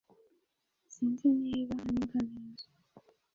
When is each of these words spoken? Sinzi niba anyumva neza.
Sinzi 0.93 1.27
niba 1.41 1.73
anyumva 1.81 2.19
neza. 2.31 2.65